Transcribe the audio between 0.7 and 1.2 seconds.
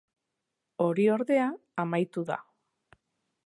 Hori